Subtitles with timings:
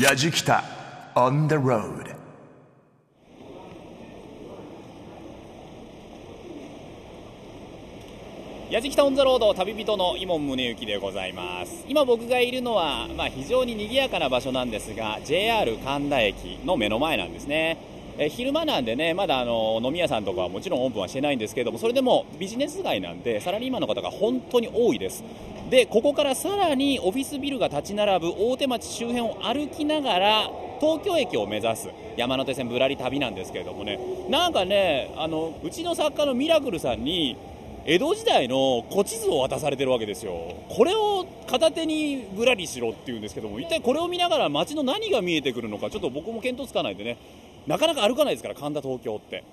[0.00, 0.64] やじきた
[1.14, 2.16] on the road.
[8.70, 11.84] やじきたオンザロード旅人の伊門宗行でございます。
[11.86, 17.76] 今僕がいるのは、まあ、非常に賑やかな場所なんですが JR 神田駅の目の前なんですね。
[18.22, 25.24] え昼間なんでねまだあの飲み屋さんとかはもちろんオープンはしてないんですけどもそれでもビジネス街なんでサラリーマンの方が本当に多いです。
[25.70, 31.88] でここからさらにオフィスビルが立ち並ぶ大手町周辺を歩きながら東京駅を目指す
[32.18, 33.98] 山手線ぶらり旅なんですけれどもね。
[34.28, 37.38] なんかねあのうちの作家のミラクルさんに
[37.86, 40.34] 江戸時代の古地図を渡されてるわけですよ。
[40.68, 47.16] これを片手にぶらりしろっていうんですけども一体これを見ながら街の何が見えてくるのかちょっと僕も見当つかないでね。
[47.70, 49.44] なかなか歩かないですから神田東京って。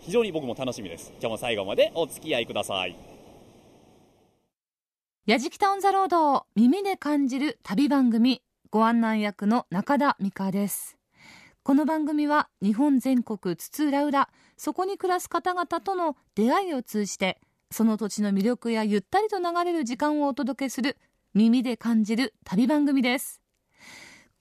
[0.00, 1.12] 非常に僕も楽しみです。
[1.20, 2.96] 今日も最後までお付き合いください。
[5.26, 10.96] やじきたオンザロードを耳で感じる旅番組ご案内役の中田美香です。
[11.62, 17.38] この番組は日本全国津々浦々そこに暮らす方々との出会いを通じて
[17.70, 20.98] その土地の魅力やゆったりと流れる時間をお届けする
[21.32, 23.41] 耳で感じる旅番組です。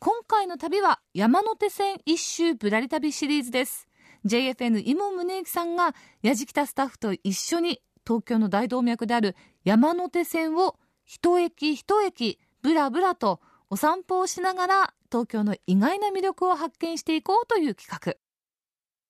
[0.03, 3.87] 今回の旅は山手線一周ぶらり旅シリーズです。
[4.25, 5.93] JFN 伊門宗行さんが
[6.23, 18.15] やじきたスタッフと一緒に東京の大動脈である山手線を一駅一駅ぶらぶらとお散歩をしながら東京の意外な魅力を発見していこうという企画。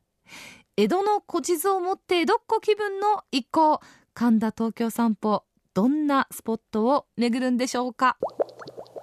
[0.78, 3.80] 江戸の古地図を持って江戸っ子気分の一行
[4.16, 5.44] 神田東京散歩。
[5.76, 8.18] どんなスポットを巡るんでしょうか？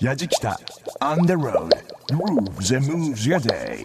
[0.00, 0.58] やじきた。
[1.00, 1.68] On the road.
[2.08, 3.84] Grooves and moves your day.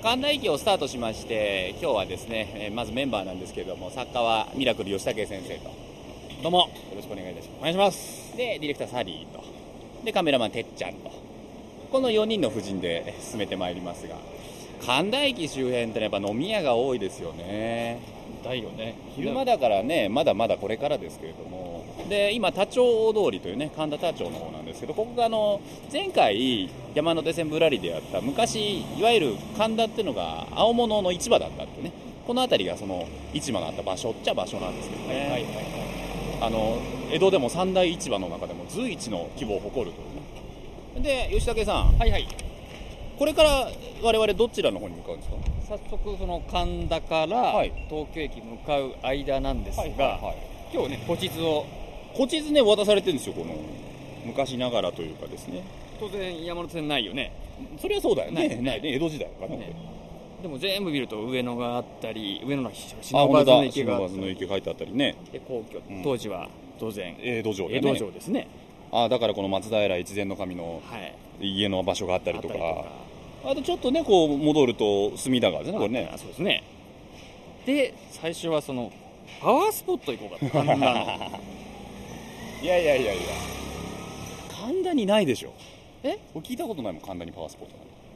[0.00, 5.70] 神田駅をスタートしまして今日はですね、えーまずメンバーなんですけれども作家はミラクル吉武先生と。
[6.44, 6.58] どうも。
[6.58, 7.58] よろしくお願いいたします。
[7.58, 8.36] お願いします。
[8.36, 9.42] でディレクターサリーと。
[10.04, 11.10] でカメラマンてっちゃんと。
[11.90, 14.14] この4人の夫人で進めてまいりますが
[14.86, 18.96] 神田駅周辺って、ね、やっぱ飲み屋が多いですよねだよね。
[19.14, 21.62] 昼間だからねまだまだこれからですけれども。
[22.08, 25.60] で今田町大通りというね神田田町の方なんですけどここがあの
[25.92, 31.92] 前回山手線ぶらりでやった昔いわゆる神田っていうのが青物の市場だったってね
[32.26, 35.64] この辺りがその市場があった場所っちゃ場所なんですけどね、はいはいはい。
[36.40, 36.78] あの
[37.10, 40.04] 江戸でも三大市場の中でも随一の規模を誇るとい
[41.00, 41.28] うね。
[41.30, 41.98] で吉武さん。
[41.98, 42.51] はいはい
[43.22, 43.68] これから
[44.02, 45.36] 我々どちらの方に向かうんですか？
[45.68, 47.72] 早速その神田からはい。
[47.88, 50.36] 東京駅向かう間なんですが、はいはいはい。
[50.74, 51.64] 今日ね古地図を
[52.16, 53.54] 古地図ね渡されてるんですよこの
[54.26, 55.62] 昔ながらというかですね。
[56.00, 57.30] 当然山手線ないよね。
[57.80, 58.48] それはそうだよね。
[58.48, 58.60] ない。
[58.60, 58.82] ない。
[58.82, 59.56] ね江戸時代からね。
[59.58, 59.76] ね。
[60.42, 62.96] でも全部見ると上野があったり上野のあ忍
[63.28, 64.48] 本当だばずの池があったり。
[64.48, 65.14] 書いてあったりね。
[65.30, 66.02] で皇居、うん。
[66.02, 66.48] 当時は
[66.80, 67.16] 当然。
[67.20, 67.88] 江戸城でね。
[67.88, 68.48] 江戸城ですね。
[68.90, 71.14] あだからこの松平越前の神のはい。
[71.40, 72.54] 家の場所があったりとか。
[72.54, 73.01] あったり
[73.44, 76.10] あとちょっとねこう戻ると隅田川ですねこれね。
[76.12, 76.62] あそうですね。
[77.66, 78.92] で最初はその
[79.40, 80.50] パワースポット行こうかと。
[80.52, 80.84] 神田の。
[82.62, 83.22] いやいやいやいや。
[84.64, 85.52] 神田にないでしょ。
[86.04, 86.18] え？
[86.34, 87.74] 僕聞いたことないもん神田にパワースポット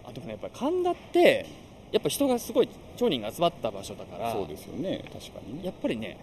[0.08, 1.46] あでもねやっぱり神田って
[1.92, 5.64] やっぱ人がすごい町人が集まった場所だからそうですよね確かにね。
[5.64, 6.16] やっぱりね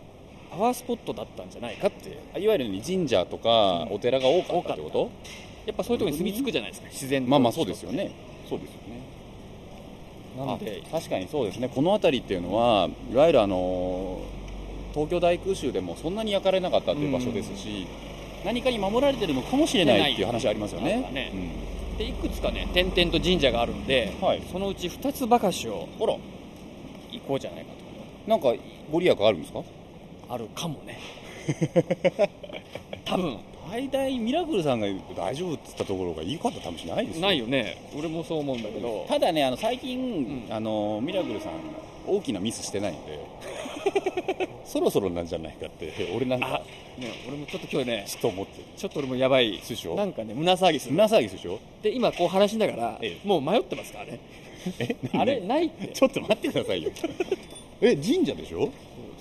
[0.51, 2.17] パワースポットだったんじゃないかって。
[2.33, 5.09] あいわゆる神社とかお寺が多かったってこと？
[5.65, 7.29] やっぱそういうところに住み着くじゃないですか自然と。
[7.29, 8.11] まあまあそうですよね。
[8.49, 8.92] そうですよね
[10.37, 11.69] なのであ確かにそうですね。
[11.73, 14.21] この辺りっていうのはいわゆるあの
[14.93, 17.87] 東京大空襲でもそんなに焼かれなかったっていう場所ですし、
[18.45, 20.95] 何かに守られてるのかもしれないっていう話ありますよね。
[20.95, 21.31] あったね。
[21.97, 24.41] でいくつかね点々と神社があるんで、はい。
[24.51, 26.19] そのうち2つばかしを行
[27.27, 27.71] こうじゃないか
[28.27, 28.53] なんか
[28.91, 29.59] ご利益あるんですか？
[29.59, 29.65] と
[30.29, 30.97] あるかもね。
[33.05, 33.37] 多分
[33.73, 34.87] 大体ミラクルさんが
[35.17, 37.21] 大丈夫って言ったところがいいかったしないですよ。
[37.25, 37.77] ないよね。
[37.97, 39.03] 俺もそう思うんだけど。
[39.09, 40.53] ただねあの最近、うん。
[40.55, 41.53] あのミラクルさん
[42.05, 43.19] 大きなミスしてないんで
[44.63, 46.61] そろそろなんじゃないかって俺なんか
[46.97, 48.63] あね俺もちょっと今日ねちょっと思ってる。
[48.77, 49.57] ちょっと俺もやばい。
[49.67, 50.93] でしょなんかね胸騒ぎする。
[50.93, 51.59] 胸騒ぎするでしょ？
[51.81, 53.27] で今こう話しながら、ええ。
[53.27, 54.19] もう迷ってますからね。
[54.77, 55.87] えあれないって。
[55.97, 56.91] ちょっと待ってくださいよ。
[57.81, 58.69] え神社でしょ？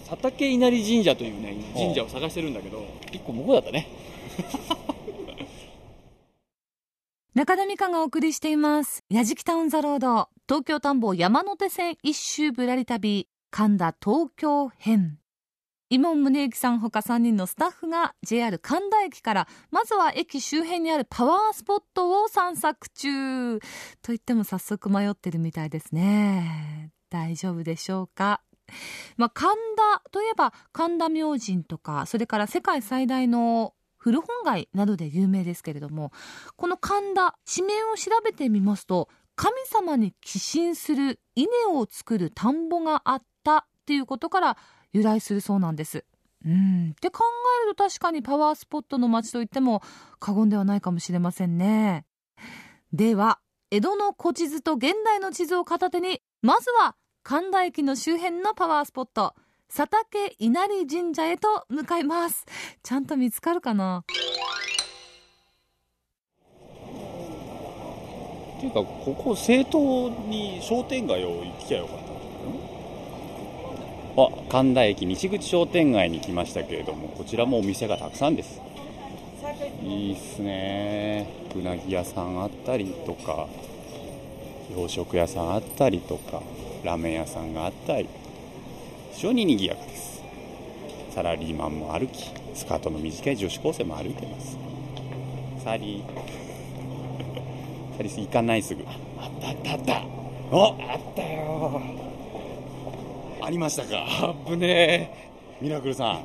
[0.07, 3.87] 佐竹稲荷神社というね今神社を探してるんだけど一個向こうだったね
[7.35, 9.05] 中田美香がお送りしています。
[9.09, 15.19] やじきタウンザロード、東京田んぼ山手線一周ぶらり旅、神田東京編。
[15.89, 23.59] 伊門宗行さんほか3人のスタッフが JR 神田駅から、まずは駅周辺にあるパワースポットを散策中。
[23.59, 23.67] と
[24.09, 26.93] 言っても早速迷ってるみたいですね。
[27.11, 28.43] 大丈夫でしょうか？
[29.19, 36.11] まあ、神田といえば神田明神とか、それから世界最大の古本街などで有名ですけれども、
[36.57, 44.57] この神田、地名を調べてみますと、神様に寄進する稲を作る田んぼがあったっていうことから
[44.93, 46.05] 由来するそうなんです。
[46.45, 46.91] うん。
[46.91, 47.23] って考
[47.65, 49.83] えると確かにパワースポットの街といっても
[50.19, 52.05] 過言ではないかもしれませんね。
[52.93, 53.39] では、
[53.71, 59.37] 江戸の古地図と現代の地図を片手に、まずは神田駅の周辺のパワースポット、
[59.75, 62.45] 佐竹稲荷神社へと向かいます。
[62.83, 64.05] ちゃんと見つかるかな?
[64.05, 64.05] っ
[68.61, 71.97] ていうかここ正当に商店街を行きゃよかっ
[74.15, 78.61] たあ神田駅西口商店街に来ましたけれどもこちらもお店がたくさんです。
[79.83, 81.27] いいっすね。
[81.57, 83.49] うなぎ屋さんあったりとか
[84.77, 86.43] 洋食屋さんあったりとか
[86.85, 88.07] ラーメン屋さんがあったり。
[89.13, 90.23] 非常に賑やかです。
[91.11, 94.57] サラリーマンも歩きスカートの短い女子高生も歩いてます。
[95.63, 96.03] サリー。
[97.97, 98.83] サリス行かないすぐ。
[99.19, 99.95] あったあったあった。
[99.97, 100.05] あ
[100.93, 101.81] あったよ。
[103.43, 104.07] ありましたか。
[104.07, 105.11] あぶね。
[105.61, 106.25] ミラクルさん。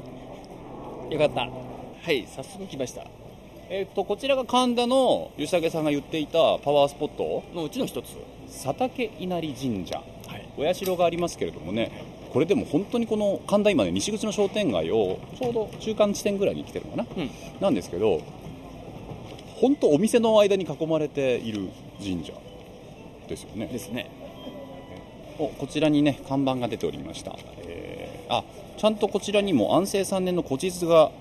[1.12, 1.42] えよかった。
[1.42, 3.06] はい早速来ました。
[3.70, 8.16] えっとこちらが神田の吉武さんが言っていたパワースポットのうちの一つ。
[8.48, 10.02] 佐竹稲荷神社。
[10.28, 10.48] はい。
[10.58, 11.92] お社がありますけれどもね
[12.32, 17.30] これでも本当にこの神田今ね西口の商店街をちょうど中間地点ぐらいに来てるのかな、うん。
[17.62, 18.22] なんですけど
[19.56, 21.70] 本当お店の間に囲まれている
[22.00, 22.34] 神社
[23.28, 23.68] ですよね。
[23.68, 24.10] ですね。
[25.40, 28.44] おこちらにね看板が出ておりました、えーあ
[28.78, 31.12] ちゃんとこちらにも安政3年の古地図が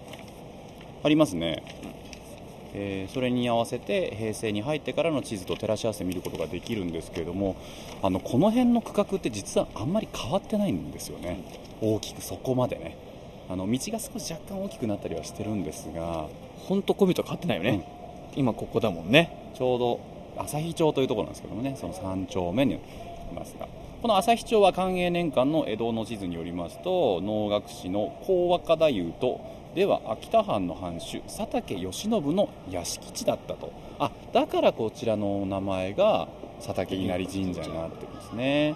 [1.03, 1.63] ありますね、
[2.79, 7.57] えーそれに合わせて平成に入ってからの地図と照らし合わせて見ることができるんですけれども
[8.03, 11.41] あのこの辺の区画って実はあんまり変わってないんですよね。
[11.81, 12.97] 大きくそこまでね。
[13.49, 16.27] あの道が少し若干大きくなったりはしてるんですが
[16.69, 17.87] 本当コミと変わってないよね、
[18.35, 19.53] 今ここだもんね。
[19.57, 20.01] ちょうど
[20.37, 22.79] 旭町というところなんですけどもねその3丁目にい
[23.35, 23.69] ますが。
[24.03, 29.41] この旭町は寛永年間の江戸の地図によりますと能楽師の高若太夫と
[29.77, 33.75] では秋田藩の藩主佐竹義信の屋敷地だったと。
[33.99, 36.29] あだからこちらの名前が
[36.65, 38.75] 佐竹稲荷神社になってるんですね。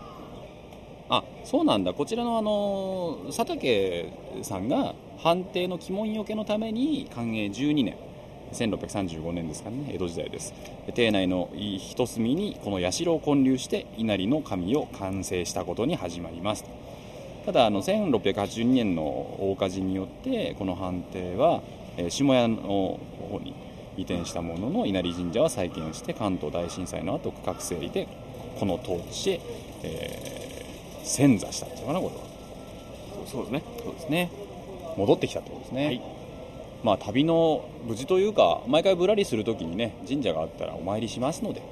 [1.09, 1.95] あそうなんだ。
[1.95, 4.13] こちらのあの佐竹
[4.43, 7.97] さんが藩邸の鬼門よけのために寛永12年
[8.53, 10.53] 1635年ですかね江戸時代です。
[10.95, 16.67] 邸内の一隅にこの社を建立して稲荷の神を完成したことに始まります。
[17.51, 21.63] ただあの1682年の大火事によってこの藩邸は
[21.97, 23.57] えー下屋の方に
[23.97, 28.07] 移転したものの稲荷神社は再建して関東大震災の後区画整理で
[28.61, 29.41] この当地へ、
[29.83, 30.71] えー
[31.03, 33.63] 遷座したっていうのかなこれはそうですね。
[33.83, 34.31] そうですね。
[34.97, 36.03] 戻ってきたってことですね、はい。
[36.85, 41.63] まあ旅の無事というか毎回ぶらりするときにね神社があったらお参りしますので、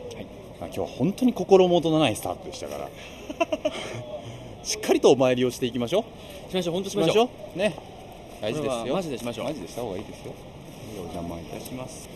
[0.58, 2.88] まあ、今日は本当に心もとのないスタートでしたから
[4.62, 6.04] しっかりとお参りをしていきましょ
[6.48, 6.50] う。
[6.50, 7.58] しましょう本当しましょう。
[7.58, 7.74] ね。
[8.40, 8.94] 大事ですよ。
[8.94, 9.44] マジでしましょう。
[9.46, 10.34] マジでした方がいいですよ。
[10.94, 12.08] お邪魔いたします。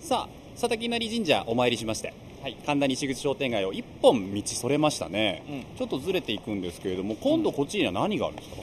[0.00, 2.56] さあ佐竹稲荷神社お参りしまして、はい。
[2.66, 5.76] 神田西口商店街を一本道それましたね、うん。
[5.78, 8.56] ちょっとずれていくんですけれども今度こっちには何があるんですか、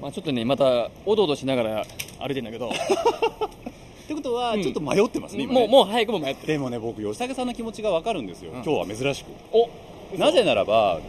[0.00, 1.86] まあちょっとねまたおどおどしながら
[2.18, 2.70] 歩いてんだけど。
[4.08, 4.62] ってことはうん。
[4.62, 5.60] ちょっと迷ってますね、今ね。
[5.60, 6.46] もうもう早くも迷ってる。
[6.54, 8.62] でもね僕吉武さんの気持ちが分かるんですよ、うん。
[8.62, 9.28] 今日は珍しく。
[9.52, 9.68] お
[10.16, 11.00] なぜならば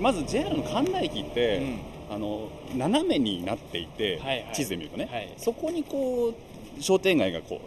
[0.00, 1.78] まず JR の神田駅って、うん。
[2.10, 4.54] あの斜めになっていて、はいはい。
[4.54, 5.28] 地図で見るとね、はい。
[5.36, 6.32] そこにこ
[6.78, 7.60] う商店街がこ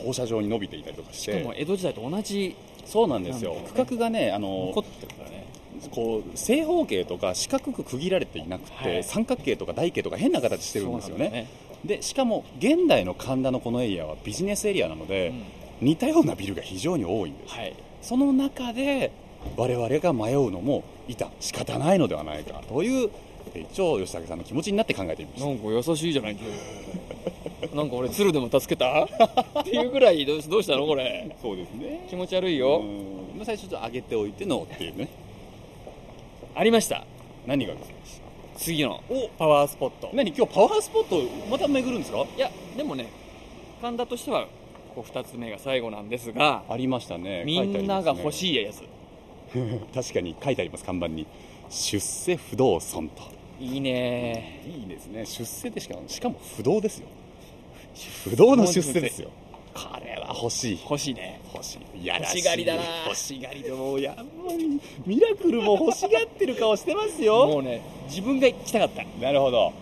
[0.00, 2.56] う放射状に伸びていたりとかししてかも江戸時代と同じ。
[2.84, 3.54] そうなんですよ。
[3.54, 3.84] なんだろうね。
[3.86, 5.23] 区画がねあの残ってる
[5.90, 9.04] こう正方形とか四角く区切られていなくて、はい。
[9.04, 11.24] 三角形とか台形とか変な形してるんですよね。
[11.24, 11.50] そうなんだ
[11.84, 15.28] でしかも現代の神田のこのエリアはビジネスエリアなので、
[15.80, 15.86] うん。
[15.88, 17.54] 似たようなビルが非常に多いんです。
[17.54, 17.74] はい。
[18.00, 19.10] その中で
[19.56, 21.30] 我々が迷うのもいた。
[21.40, 23.10] 仕方ないのではないかという
[23.54, 25.48] え一応吉武さんの気持ちになって考えてみました。
[25.48, 27.74] なんか優しいじゃない今日。
[27.76, 29.04] なんか俺鶴でも助けた？
[29.60, 31.36] っていうぐらいどうしたのこれ？
[31.42, 32.06] そうですね。
[32.08, 32.82] 気持ち悪いよ。
[33.44, 35.08] 最初ちょっと上げておいてのっていうね
[36.54, 37.04] ありました。
[37.46, 38.24] 何がですか
[38.56, 40.10] 次のおパワースポット。
[40.12, 41.20] 何今日パワースポット
[41.50, 42.24] また巡るんですか？
[42.36, 43.08] いやでもね
[43.82, 44.46] 神田としては
[44.94, 47.42] ここ2つ目が最後なんですがありましたね。
[47.44, 48.82] みんなが欲いしいやつ。
[49.94, 51.26] 確かに書いてあります看板に。
[51.70, 53.22] 出世不動尊と。
[53.60, 54.60] いいね。
[54.66, 55.24] いいですね。
[55.26, 57.08] 出世でしかもしかも不動ですよ。
[58.24, 59.30] 不動の出世ですよ
[59.74, 60.80] これは欲しい。
[60.82, 61.40] 欲しいね。
[61.52, 61.98] 欲しい。
[62.02, 62.38] いやらしい。
[62.38, 62.82] 欲しがりだな。
[63.06, 64.22] 欲しがりでもうやっぱ
[64.56, 67.46] りミラクルも欲しがってる顔してますよ。
[67.46, 69.02] もうね自分が行きたかった。
[69.20, 69.72] なるほど。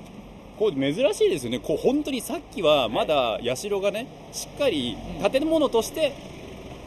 [0.58, 1.58] こう珍しいですよね。
[1.58, 4.96] こう本当にさっきはまだ社がねしっかり
[5.30, 6.12] 建物として、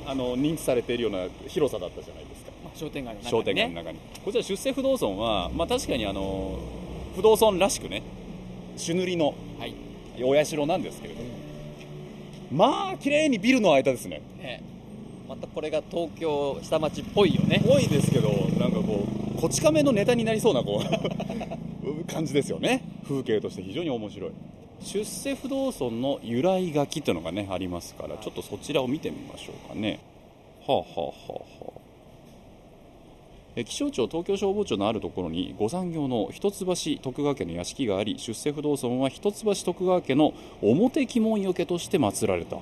[0.07, 2.51] あの認知されているような広さだったじゃないですか。
[2.63, 3.29] まあ商店街の中にね。
[3.29, 6.59] 商店街の中に、こちら出世不動尊は、まあ、確かにあの
[7.15, 8.01] 不動尊らしくね
[8.77, 9.75] 朱塗りのはい。
[10.23, 11.21] お社なんですけれど
[12.55, 14.21] まあ綺麗にビルの間ですね。
[14.39, 14.63] ね。
[15.27, 17.61] またこれが東京下町っぽいよね。
[17.65, 22.81] 多いですけどなんかこうこち亀のネタになりそうなこう 感じですよね。
[23.03, 24.31] 風景として非常に面白い。
[24.81, 29.99] 出世不動尊の由来書きというのがねありますからちょっとそちらを見てみましょうかね。
[30.65, 31.74] はあはあはあはあ。
[31.74, 31.74] え
[33.63, 36.65] 気象庁東京消防庁のあるところに御産業の一橋
[37.01, 42.57] 徳川家の屋敷があり出世不動尊は一橋徳川家の表鬼門よけとして祀られた。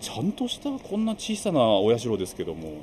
[0.00, 2.82] ちゃんとしたこんな小さなお社ですけども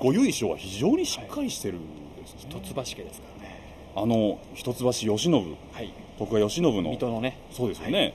[0.00, 1.80] ご由緒は非常にしっかりしてるん
[2.20, 2.40] です、ね。
[2.50, 3.60] 一橋家ですからね。
[3.94, 5.92] あの一橋慶喜はい。
[6.18, 6.82] 徳川慶喜の。
[6.82, 7.38] 水戸のね。
[7.52, 8.14] そうですよね、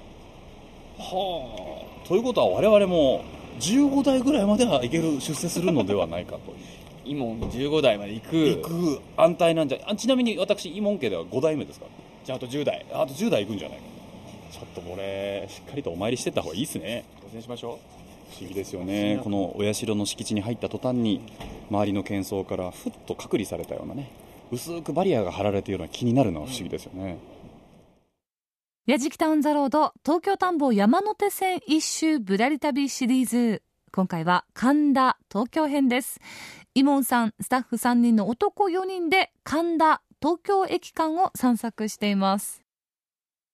[0.97, 2.07] はあ。
[2.07, 3.23] ということは我々も
[3.61, 6.53] 15代ぐらいまではいける出世するのではないかと
[7.05, 11.85] 伊門15代まで行く行く安泰なんじゃあちなみに私伊門家では5代目ですか
[12.23, 13.83] じゃああと10代あと10代行くんじゃないか
[14.51, 17.79] ちょっとこれしっかりとお参りしてった方がいいですね当選しましょ
[18.31, 21.21] 不思議ですよねこのお社の敷地に入った途端に
[21.69, 24.11] 周りの喧騒からふっと隔離されたようなね
[24.51, 27.17] 薄くバリアが張られているような気になるのは不思議ですよね、
[28.85, 36.19] やじきタウンザロード東京田んぼ山手線一周ぶらり旅シリーズ今回は神田東京編です
[36.73, 42.61] イモンさんスタッフ3人の男4人で神田東京駅間を散策しています。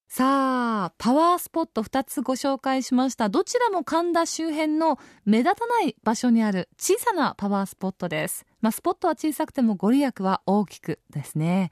[0.07, 3.27] さあパワースポット2つご紹介しました。
[3.27, 8.45] どちらも神田周辺の目立たない場所にある小さなパワースポットです。
[8.61, 11.71] まあスポットは小さくてもご利益は大きくですね。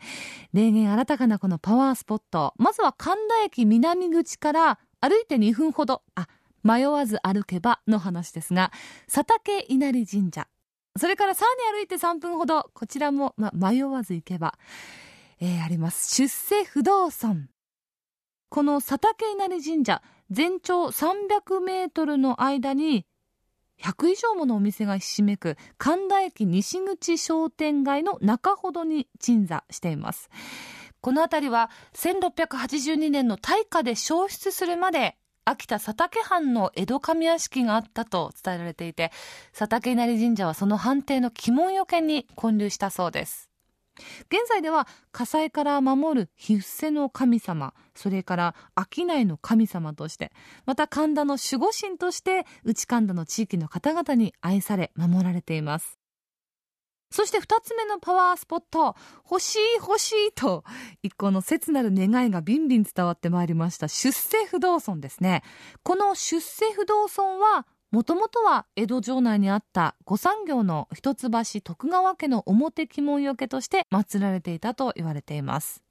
[0.52, 2.56] 例年新たかなこのパワースポット。
[2.58, 6.02] まずは神田駅南口から歩いて2分ほど。
[6.16, 6.28] あ
[6.64, 8.72] 迷わず歩けばの話ですが
[9.06, 10.48] 佐竹稲荷神社。
[10.98, 14.58] それからさらに歩いて3分ほどこちらも、ま、迷わず行けば、
[15.42, 16.16] えーあります。
[16.16, 17.50] 出世不動尊。
[18.50, 23.06] この佐竹稲荷神社全長300メートルの間に
[23.82, 30.30] 100以上ものお店がひしめく神田駅西口商店街の中ほどに鎮座しています。
[31.02, 39.12] この辺りは1682年の大火で焼失するまで秋田佐竹藩の江戸上屋敷があったと伝えられていて
[39.58, 43.52] 佐竹稲荷神社はその判定の鬼門よけに建立したそうです。
[44.30, 50.34] 現在では火災から守る日伏せの神様それから商いの神様として
[50.66, 55.98] また神田の守護神として内神田の地域の方々に愛され守られています。
[57.10, 58.96] そして2つ目のパワースポット
[59.30, 60.64] 欲しい欲しいと
[61.02, 65.44] 一行の切なる願いがビンビン伝わってまいりました出世不動尊ですね。
[65.84, 71.30] この出世不動尊はもともとは江戸城内にあった御産業の一橋
[71.64, 75.82] 徳川家の表鬼門よけとして祀られていたと言われています。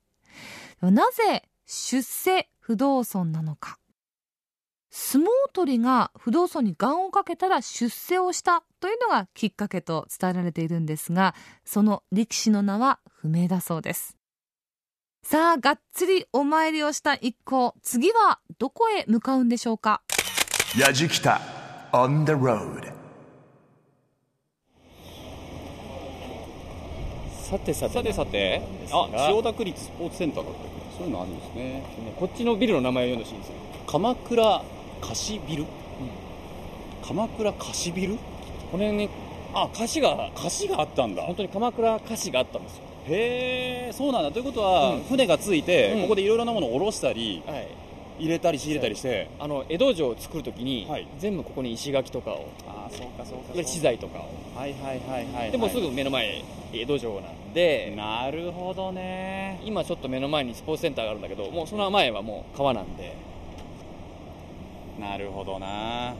[0.83, 3.78] なぜ出世不動尊なのか。
[4.96, 11.34] 相撲取りが不動尊に願をかけたら出世をしたというのがきっかけと伝えられているんですが
[11.64, 14.16] その力士の名は不明だそうです。
[15.24, 17.74] さあがっつりお参りをした一行。
[17.82, 20.00] 次はどこへ向かうんでしょうか
[20.76, 21.40] ？Yajikita
[21.90, 22.92] on the road.
[27.42, 27.94] さてさて。
[27.94, 28.62] さてさて。
[28.92, 31.64] あ千代田区立スポーツセンターだったそういうのあるんですね。
[31.64, 33.54] ねこっちのビルの名前を読んでほしいんですよ
[33.88, 34.62] 鎌倉
[35.06, 35.66] 貸しビル、
[37.06, 38.16] 鎌倉貸しビル？
[38.73, 39.11] これね
[39.52, 41.23] あ歌詞が歌詞があったんだ。
[41.23, 42.82] 本当に鎌倉歌詞があったんですよ。
[43.06, 44.32] へえそうなんだ。
[44.32, 45.02] ということは、うん。
[45.04, 46.02] 船がついて、うん。
[46.02, 47.68] ここでいろいろなものを下ろしたりはい。
[48.18, 49.28] 入れたり仕入れたりして。
[49.38, 51.06] あの江戸城を作るときに、はい。
[51.18, 54.58] 全部ここに石垣とかをああそうかそうかで資材とかを。
[54.58, 56.42] はいはいはいはい、はい、でもうすぐ目の前
[56.73, 59.61] 江戸城なんでなるほどね。
[59.64, 63.14] 今ちょっと目の前にスポーツセンターがあるんだけどもうその前はもう川なんで
[65.00, 66.14] なるほどな。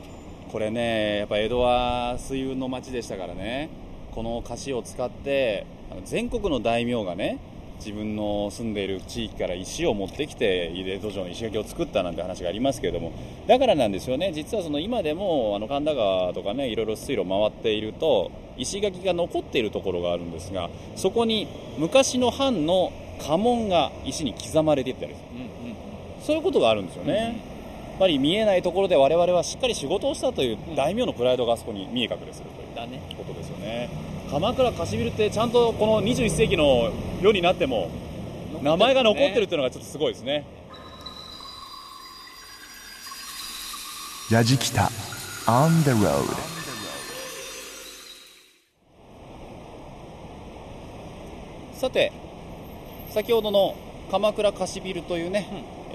[0.51, 3.69] これねやっぱ江戸は水運の町でしたからね。
[4.15, 5.67] この菓子を使って
[6.05, 7.39] 全国の大名がね
[7.79, 13.13] 自分の住んでいる地域から石を持ってきて江戸城の石垣を作ったなんて話がありますけれども。
[13.49, 14.33] だからなんですよね。
[14.33, 25.27] 実はその今でもあの神田川とかねいろいろ水路回っていると石垣が残っているところがあるんですがそこに昔の藩の家紋が石に刻まれていったりする。
[26.23, 27.35] そういうことがあるんですよね、やっ
[27.99, 33.01] ぱり見えないところで我々はしっかり仕事をしたという大名のプライドがあそこに見え隠れするというだね。
[33.17, 33.89] ことですよね。
[34.31, 37.91] 鎌倉貸しビルってちゃんとこの21世紀の世になっても
[38.63, 40.45] 名前が残ってるっていうのがちょっとすごいですね。
[44.31, 44.91] ヤジキタ
[45.47, 46.25] On the road
[51.75, 52.11] さて
[53.11, 53.77] 先ほどの
[54.11, 55.47] 鎌倉貸しビルというね、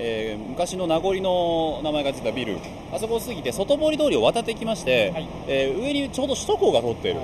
[0.02, 2.58] えー昔の名残の名前がついたビル。
[2.92, 5.28] あそこを過ぎて外堀通りを渡ってきまして、はい。
[5.48, 7.20] えー上にちょうど首都高が通っている、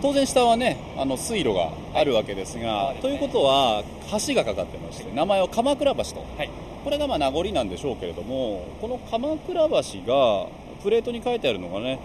[0.00, 2.96] 当然下はねあの水路があるわけですが、はい。
[2.96, 3.84] ということは
[4.26, 6.50] 橋がかかってまして名前を鎌倉橋と、はい。
[6.82, 9.68] これがまあ名残なんでしょうけれどもこの鎌倉橋
[10.06, 10.48] が
[10.82, 12.00] プレートに書いてあるのがね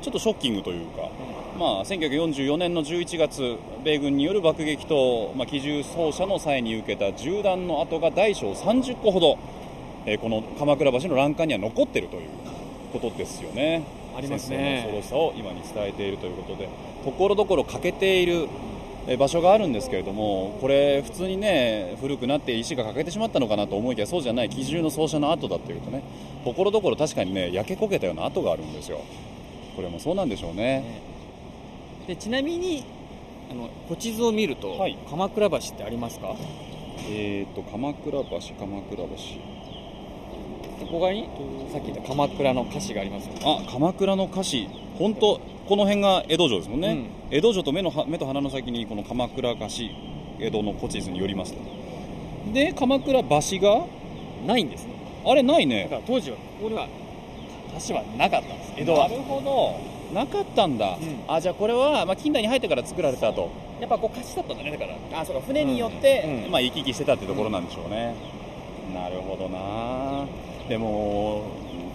[0.00, 1.10] ちょっとショッキングというか、
[1.58, 9.38] まあ、1944年の11月米軍による爆撃と、まあ、機銃掃射の際に受けた銃弾の跡が大小30個ほど、
[10.04, 12.28] えーこの鎌倉橋の欄干には残っているという
[12.92, 13.84] ことですよね。
[14.16, 14.84] ありますね。
[14.84, 16.68] 戦争の恐ろしさを今に伝えているということで
[17.04, 18.48] ところどころ欠けている
[19.06, 26.02] えー場所があるんですけれどもこれ普通にね古くなって石が欠けてしまったのかなと思いきやそうじゃない機銃の掃射の跡だというとね
[26.44, 29.00] ところどころ確かにね焼け焦げたような跡があるんですよ。
[29.76, 31.13] これもそうなんでしょうね
[32.06, 32.84] でちなみに
[33.50, 34.98] あの古地図を見ると、はい。
[35.08, 36.34] 鎌倉橋ってありますか？
[37.08, 38.26] えーと鎌倉橋
[38.58, 39.06] 鎌倉橋。
[40.80, 41.28] ここがに
[41.72, 49.66] さっき言った鎌倉の歌詞がありますよあ鎌倉の歌詞本当この辺が江戸城ですもんね、江戸城と目のは目と鼻の先にこの鎌倉橋
[50.40, 51.60] 江戸の古地図によりますと。
[52.52, 53.28] で鎌倉橋
[53.60, 53.86] が
[54.46, 54.92] ないんですね。
[55.24, 56.86] あれないだねから当時はここには
[57.88, 58.72] 橋はなかったんです。
[58.76, 59.08] 江戸は。
[59.08, 61.24] なるほどなかったんだ、うん。
[61.28, 63.50] あじゃあこれは、まあ、近代に入ってから作られたと。
[63.80, 65.20] やっぱこう橋だったんだねだから。
[65.20, 66.50] あそうか船によって、うんうん。
[66.50, 68.14] まあ、行き来してたってところなんでしょうね、
[68.94, 70.26] なるほどな。
[70.68, 71.42] でも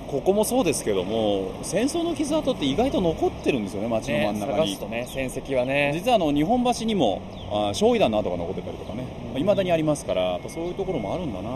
[0.07, 5.91] ここもそうですけども戦争の傷跡って意外と残ってるんですよね街の真ん中に、探すとね戦績はね。
[5.93, 9.05] 実はあの日本橋にもあ焼夷弾の跡が残ってたりとかね。
[9.37, 11.49] いまだにありますからやっぱそういうところもあるんだな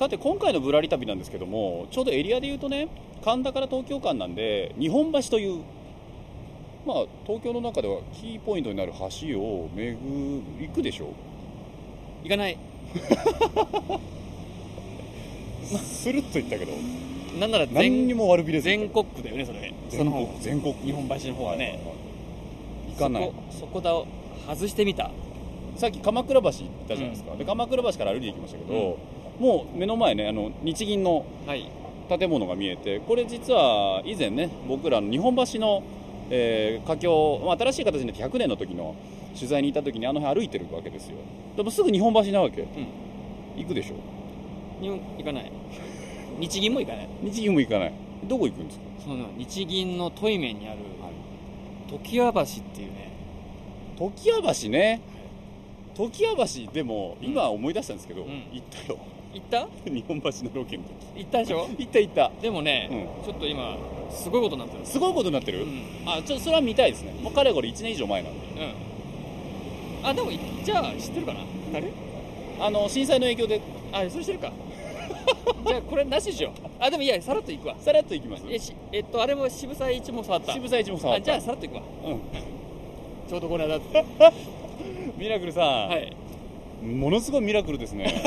[0.00, 2.88] さて今回のぶらり旅なんですけどもちょうどエリアで言うとね
[3.22, 5.62] 神田から東京間なんで日本橋という
[6.86, 9.98] まあ東京の中ではキーポイントになる橋を巡
[10.58, 11.12] 行くでしょ
[12.22, 12.56] 行かない。
[15.84, 16.72] スルッと言ったけど。
[17.38, 19.74] なんなら何に全も悪びれず全国区だよねそれ。
[19.90, 21.78] そ全の国全国日本橋の方はね。
[22.88, 23.24] 行かない。
[23.24, 24.06] そこそこだを
[24.48, 25.10] 外してみた。
[25.76, 26.54] さっき鎌倉橋行っ
[26.88, 28.98] たじゃないですか、で鎌倉橋から歩いて行きましたけど、
[29.40, 31.68] もう目の前ねあの日銀のはい。
[32.18, 35.84] 建物が見えてこれ実は以前ね僕らの日本橋の、
[36.28, 38.96] えー、佳境、まあ、新しい形になって100年の時の
[39.36, 41.18] 取材に行った時にあの辺歩いてるわけですよ。
[41.56, 42.66] でもすぐ日本橋なわけ、
[43.56, 43.94] 行くでしょ。
[44.82, 45.52] 日本行かない。
[46.40, 47.08] 日銀も行かない。
[47.22, 47.92] 日銀も行かない。
[48.24, 48.84] どこ行くんですか？
[49.04, 50.78] その日銀のトイメンにある
[51.88, 53.12] 常盤橋っていうね。
[53.96, 54.10] 常
[54.42, 55.00] 盤橋ね。
[55.94, 58.28] 常盤橋でも今思い出したんですけど、うん。
[58.52, 58.98] 行ったよ
[59.32, 59.68] 行った？
[59.84, 61.18] 日本橋のロケの時。
[61.18, 61.68] 行ったでしょ？
[61.78, 62.30] 行った行った。
[62.42, 63.76] でもね、ちょっと今
[64.10, 64.84] すごいことになってる。
[64.86, 65.82] すすごいことになってる、うん。
[66.06, 67.12] あちょっとそれは見たいですね。
[67.22, 68.46] もうかれこれ1年以上前なんで。
[70.00, 70.06] うん。
[70.08, 70.30] あでも
[70.64, 71.40] じゃあ知ってるかな？
[71.72, 71.92] 誰？
[72.60, 73.60] あの震災の影響で。
[73.92, 74.50] あそれしてるか。
[75.66, 76.52] じゃあこれなしにしよう。
[76.80, 77.76] あでもいやさらっと行くわ。
[77.78, 78.44] さらっと行きます？
[78.50, 80.52] えしえっとあれも渋沢栄一も触った。
[80.52, 81.22] 渋沢一も触った。
[81.22, 81.82] あじゃあさらっと行くわ。
[82.06, 82.20] うん。
[83.28, 83.76] ちょうどこの間。
[83.76, 84.04] っ て
[85.16, 86.12] ミラクルさん、はい。
[86.82, 88.22] ものすごいミラクルですね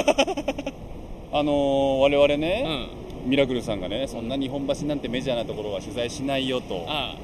[1.34, 2.90] あのー我々うね、
[3.26, 3.30] ん。
[3.30, 7.16] ミラクルさんがねそんな日本橋なんてメジャーなところは取材しないよとあ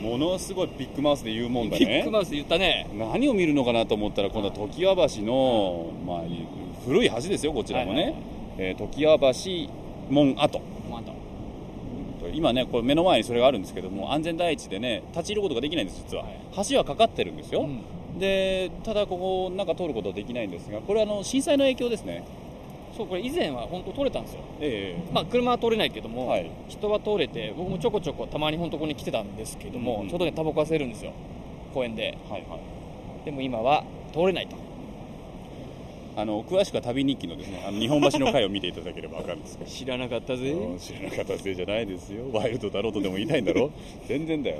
[0.00, 2.88] ものすごいビッグマウスで言うもんだビッグねマウスで言ったね。
[2.94, 6.20] 何を見るのかなと思ったら今度は常盤橋の、まあ、
[6.86, 8.14] 古い橋ですよこちらもね、はいはい
[8.58, 9.72] えー常盤橋
[10.10, 10.60] 門跡。
[12.34, 16.26] 今ねこれ目の前にそれがあるんですけども安全第一でね立ち入ることができないんです実は、
[16.68, 17.66] 橋はかかってるんですよ、
[18.18, 22.24] でただここなんか通ることはできないんですがこれはあの震災の影響ですね
[22.98, 26.50] そうこれ以前は本当通れたんですよ、えまあ、車は通れないけども、はい。
[26.66, 30.08] 人は通れて僕もちょこちょこたまに本当ここに来てたんですけども、うん。
[30.08, 31.12] ちょうどねタバコが吸えるんですよ。
[31.72, 32.18] 公園で。
[32.28, 33.24] はいはい。
[33.24, 34.56] でも今は通れないと。
[36.16, 39.70] あの詳しくは旅日記のですねあの日本橋の回を見ていただければ分かるんですけど。
[39.70, 40.50] 知らなかったぜ。
[40.50, 42.24] うん知らなかったせいじゃないですよ。
[42.32, 43.70] ワイルドだろうとでも言いたいんだろ
[44.08, 44.56] 全然だよ。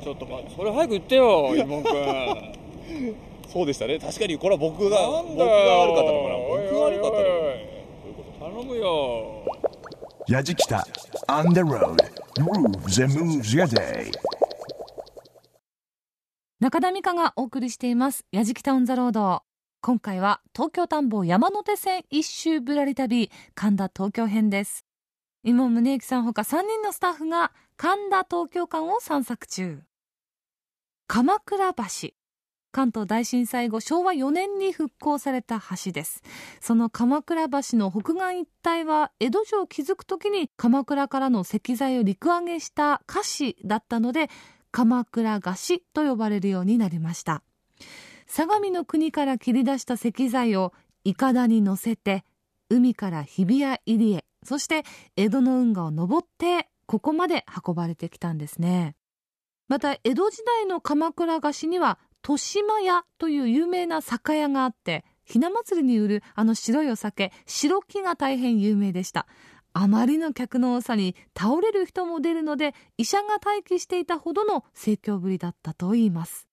[0.00, 3.14] ちょっとまそれ早く言ってよイモン君。
[3.50, 3.98] そうでしたね。
[3.98, 6.39] 確かにこれは僕が僕が悪かったのかな
[8.80, 9.60] こと
[10.26, 10.82] 頼むよ Yajikita
[11.28, 11.96] on the road.
[12.38, 14.10] Grooves and moves your day.
[16.60, 19.42] 中田美香がお送りしています「やじきたオン・ザ・ロード」
[19.82, 23.30] 今回は東京さんぽ山手線一周ぶらり旅。
[23.54, 24.84] 神田東京編です。
[25.42, 29.80] 井門宗之さんほか3人のスタッフが神田東京間を散策中。
[31.06, 32.10] 鎌倉橋
[32.72, 36.22] 関東大震災後昭和4年に復興された橋です。
[36.60, 44.30] その鎌倉橋の北岸一帯は江戸城を築く時に鎌倉からの石材を陸揚げした河岸だったので
[44.70, 47.42] 鎌倉菓子と呼ばれるようになりました。
[48.26, 52.24] 相模の国から切り出した石材をいかだに乗せて
[52.68, 54.84] 海から日比谷入りへそして
[55.16, 58.94] 江戸の運河を登ってここまで運ばれてきたんですね。
[59.68, 69.26] また江戸時代の鎌倉菓子には豊島屋という有名な酒屋があってひな祭りに売るあの白いお酒白木が大変有名でした。
[69.72, 76.48] あまりの客の多さに倒れる人も出るので医者が待機していたほどの盛況ぶりだったといいます。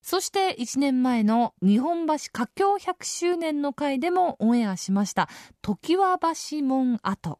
[0.00, 5.28] そして1年前の日本橋華僑100周年の回でもオンエアしました。
[5.62, 7.38] 常盤橋門跡。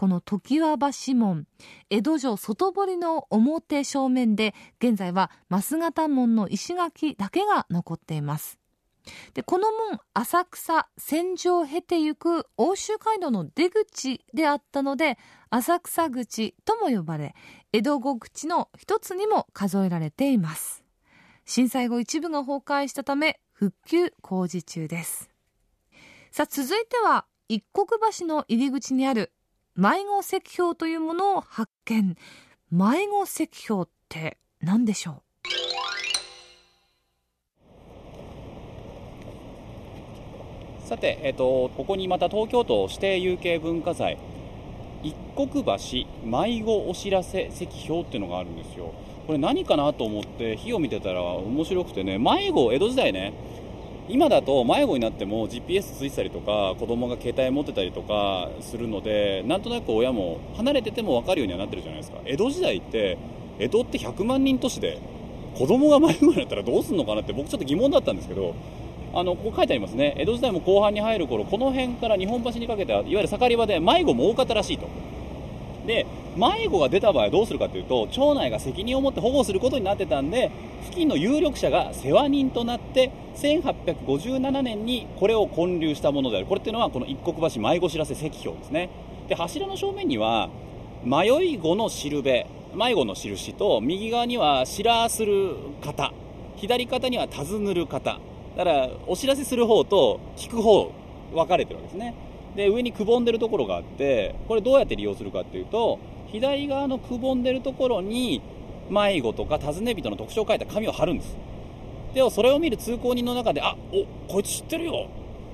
[0.00, 1.46] この常盤橋門
[1.90, 8.58] 江戸城外堀の表正面で現在は増形門の石垣だけが残っています。
[9.34, 15.18] でこの門浅草戦場を経てゆく奥州街道の出口であったので
[15.50, 17.34] 浅草口とも呼ばれ
[17.74, 20.82] 江戸五口の一つにも数えられています。
[21.44, 25.28] 震災後一部が崩壊したため復旧工事中です。
[26.30, 27.86] さあ続いては一国
[28.18, 29.32] 橋の入り口にある
[29.80, 32.14] 迷子石標というものを発見。
[32.70, 35.22] 迷子石標って何でしょ
[40.84, 40.86] う？
[40.86, 44.18] さて、えっと、ここにまた東京都指定有形文化財
[45.02, 45.70] 一国橋
[46.26, 48.92] 迷子お知らせ石標っていうのがあるんですよ。
[49.26, 53.32] これ何かなと思って火を見てたら面白くてね迷子江戸時代ね
[54.10, 62.18] 今だと迷子になっても GPS ついてたりとか子供が携帯持ってたりとかするのでなんとなく親も離れてても分かるようにはなってるじゃないですか。
[62.24, 63.18] 江戸時代って
[63.60, 64.98] 江戸って100万人都市で
[65.54, 68.54] 子供が迷子になったらどうするのかなって僕ちょっと疑問だったんですけど
[69.14, 70.14] あのここ書いてありますね。
[70.18, 74.88] 江戸時代も後半に入る頃この辺から日本橋にかけていわゆる盛り場で迷子も多かったらしいと。
[75.86, 80.50] で迷子が出た場合はどうするかというと町内が責任を持って保護することになってたんで
[80.84, 86.46] 付近の有力者が世話人となって1857年にこれを建立したものである。
[86.46, 88.90] これっていうのはこの一国橋迷子知らせ石標ですね。
[89.28, 90.48] で柱の正面には
[91.04, 96.12] 迷い子のしるべ迷子の印と右側には知らする方
[96.56, 98.20] 左肩には尋ぬる方。
[98.56, 100.92] だからお知らせする方と聞く方
[101.32, 102.14] 分かれてるわけですね。
[102.56, 105.98] で上にくぼんでるところがあってこれどうやって利用するかっていうと
[106.32, 108.40] 左側のくぼんでるところに
[108.88, 111.36] 迷子とか尋ね人の特徴を書いた紙を貼るんです。
[112.14, 115.08] でもそれを見る通行人の中であおこいつ知ってるよ。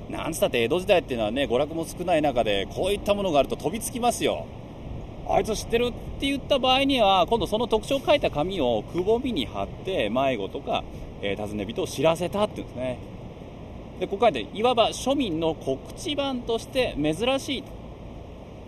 [0.09, 4.47] なんつったって江戸時代っていうのはね娯楽も少ない中でこういったものがあると飛びつきますよ。
[5.29, 10.85] あいつ知ってるって言った場合には今度その特徴を書いた紙をくぼみに貼って迷子とか、
[11.21, 12.99] えー、尋ね人を知らせたっていうんですね。
[13.99, 17.65] でここ書いていわば庶民の告知版として珍しい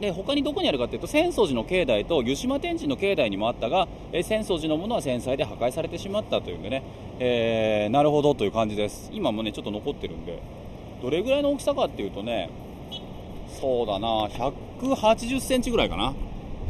[0.01, 6.85] で他にどこにあるかというと浅草寺の境内と湯島天神の境内にもあったが、え、浅草寺のものは戦災で破壊されてしまったというんでね、
[7.19, 9.11] えー、なるほどという感じです。
[9.13, 10.41] 今もねちょっと残ってるんで。
[11.03, 12.51] どれぐらいの大きさかっていうとね
[13.61, 14.27] そうだな
[14.81, 16.15] 180センチぐらいかな。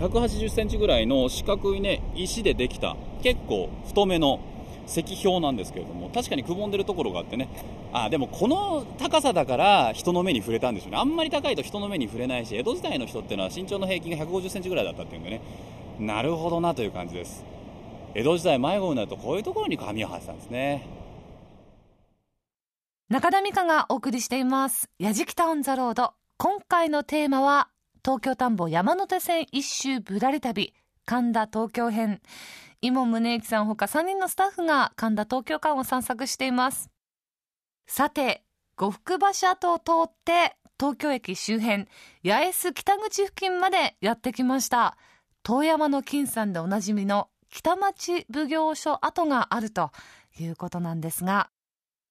[0.01, 4.39] 180センチぐらいの四角いね石でできた結構太めの
[4.89, 7.49] 石標なんですけれども確かにくぼんでるところがあってね。
[7.93, 10.97] あでもこの高さだから人の目に触れたんでしょうね。
[10.99, 15.41] あんまり高いと人の目に触れないし江戸時代の人っていうのは身長の平均が150センチぐらいだったっていうんでね。
[16.01, 17.45] なるほどなという感じです。
[18.15, 20.87] 江戸時代迷子になるとこういうところに紙を貼ってたんですね。
[23.09, 27.69] 中田美香がお送りしています「やじきたオン・ザ・ロード」今回のテーマは
[28.05, 30.75] 東京さんぽ山手線一周ぶらり旅。
[31.05, 32.21] 神田東京編。
[32.81, 36.91] 井門宗之さんほか3人のスタッフが神田東京間を散策しています。
[37.89, 38.45] さて
[38.77, 41.87] 呉服橋跡を通って東京駅周辺
[42.25, 44.97] 八重洲北口付近までやってきました。
[45.43, 49.91] 遠山の金さんでおなじみの北町奉行所跡があると
[50.39, 51.49] いうことなんですが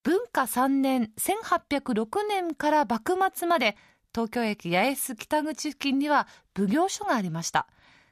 [0.04, 3.78] 文化3年1806年から幕末まで
[4.14, 6.28] 東京駅八重洲北口付近には
[6.58, 7.68] 奉行所がありました。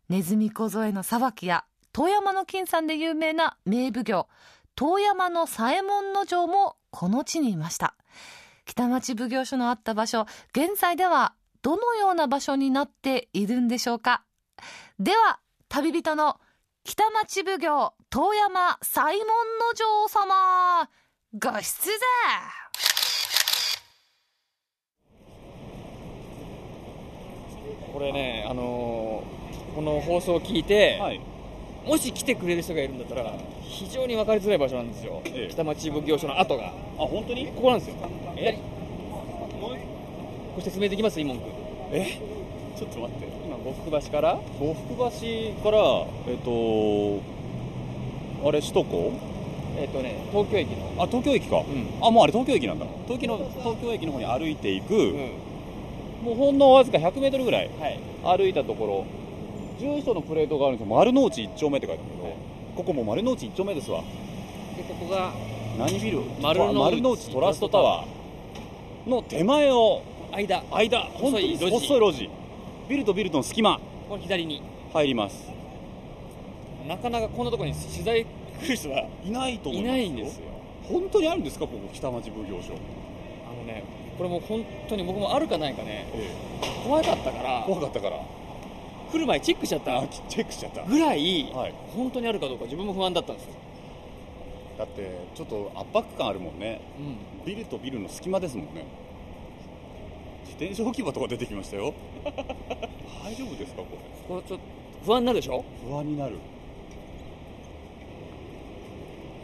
[0.08, 4.28] ネズミ小僧の裁きや遠山の金さんで有名な名奉行
[4.76, 7.96] 遠山の左衛門の城もこの地にいました。
[8.66, 14.26] 北町奉行所のあった場所現在ではどのような場所になっているんでしょうか。
[15.00, 16.38] では旅人の
[16.84, 19.34] 北町奉行遠山左衛門の
[19.74, 20.90] 城様
[21.40, 21.92] ご出ぜ
[27.94, 31.35] これね、あのーこの放送を聞いて、はい
[31.86, 35.52] もし来てくれる人がいるんだったら非常に分かりづらい場所なんですよ、ええ。
[35.52, 36.66] 北町奉行所の跡が。
[36.66, 37.48] あ本当に？
[37.48, 37.96] ここなんですよ。
[38.38, 38.58] え？
[39.62, 39.72] こ
[40.58, 41.48] れ説明できますイモン君
[41.92, 42.20] え？
[42.78, 43.28] ちょっと待って。
[43.46, 44.40] 今呉服橋から？
[44.60, 45.04] 呉服橋
[45.64, 45.78] から
[46.28, 47.22] えっと
[48.48, 49.12] あれ首都高？
[49.78, 51.04] えっ、とね東京駅の。
[51.04, 51.66] あ東京駅か、ん。
[52.02, 52.86] あもうあれ東京駅なんだ。
[53.06, 55.32] 東京の東京駅の方に歩いていく、うん。
[56.24, 58.00] もうほんのわずか 100m ぐらいはい。
[58.24, 59.06] 歩いたところ
[59.80, 60.96] 住所のプレートがあるんですよ。
[60.96, 62.36] 丸の内1丁目って書いてあるけど、
[62.76, 64.02] ここもう丸の内1丁目ですわ。
[64.76, 65.32] でここが
[65.78, 66.22] 何ビル？
[66.42, 70.64] 丸の内トラストタワーの手前を間。
[70.72, 71.00] 間。
[71.14, 72.30] 本当に細い路地。
[72.90, 73.80] ビルとビルとの隙間。
[74.08, 74.62] この左に。
[74.94, 75.50] 入ります。
[76.88, 80.44] なかなかこんなところに取材来る人はいないと思いいますないんですよ。
[80.88, 81.66] 本当にあるんですか？
[81.66, 82.74] ここ北町奉行所、
[83.50, 83.84] あのね
[84.18, 86.08] これもう本当に僕もあるかないかね。
[86.14, 86.30] え。
[86.88, 87.64] 怖かったから。
[87.66, 88.22] 怖かったから
[89.16, 90.00] 来る前チェックしちゃった。
[90.00, 90.84] あチェックしちゃった。
[90.84, 91.74] ぐらい、はい。
[91.96, 93.52] 本当にあるかどうか自分も不安だったんですよ、
[94.78, 96.82] だってちょっと圧迫感あるもんね。
[97.00, 98.84] うん、ビルとビルの隙間ですもんね。
[100.44, 101.94] 自転車置き場とか出てきましたよ。
[103.24, 103.88] 大丈夫ですかこ
[104.30, 104.36] れ？
[104.36, 104.66] これちょっと
[105.06, 105.64] 不安になるでしょ？
[105.88, 106.36] 不安になる。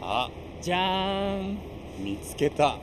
[0.02, 0.28] あ。
[0.60, 1.58] じゃーん。
[1.98, 2.76] 見つけた。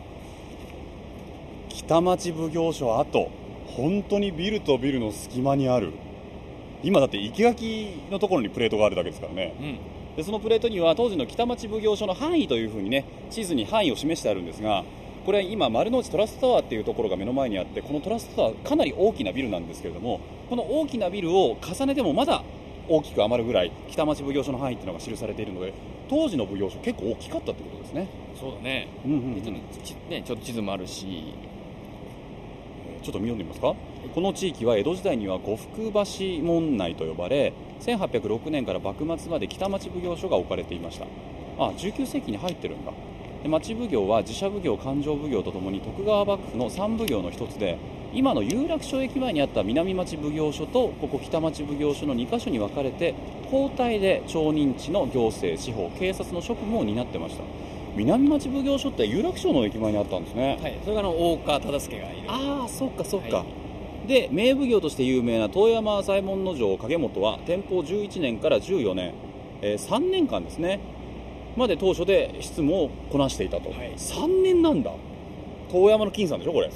[1.70, 3.30] 北町奉行所跡。
[3.68, 5.94] 本当にビルとビルの隙間にある
[6.84, 9.56] 今だって生垣のところにプレートがあるだけですからね。
[9.60, 10.16] うん。
[10.16, 14.84] でそのプレートには当時の北町奉行所の範囲というふうにね地図に範囲を示してあるんですが
[15.26, 22.44] これ今丸の内トラストタワーっていうところが目の前にあってこのトラストタワーかなり大きなビルなんですけれどもこの大きなビルを重ねてもまだ
[22.90, 25.74] 大きく余るぐらい北町奉行所の範囲っていうのが記されているので
[26.10, 28.08] 当時の奉行所結構大きかったってことですね、
[28.40, 28.88] そうだね。
[29.06, 29.34] うんうんうん。
[29.36, 31.36] ねちょっと地図もあるし。
[33.02, 33.74] ちょっと読んでみますか？
[34.16, 41.06] この地域は江戸時代には呉服橋門内と呼ばれ1806年から幕末まで北町奉行所が置かれていました。
[41.58, 42.94] あ19世紀に入ってるんだ。
[43.44, 47.78] で町奉行は自社奉行勘定奉行とともに徳川幕府の三奉行の一つで
[48.14, 53.14] 今の有楽町駅前にあった南町奉行所とここ北町奉行所の2カ所に分かれて
[53.46, 57.44] 交代で町人地の行政司法警察の職務を担ってました。
[57.96, 60.58] 南町奉行所って有楽町の駅前にあったんですね。
[60.62, 62.32] はいそれがあの大岡忠相がいる。
[62.32, 63.69] ああそっかそっか、はい
[64.10, 69.14] で名奉行として有名な遠山左衛門の城影本は天保11年から14年、
[69.62, 70.80] えー3年間ですね。
[71.56, 73.94] まで当初で執務をこなしていたと、はい。
[73.96, 74.92] 3年なんだ。
[75.72, 76.72] 遠山の金さんでしょこれ。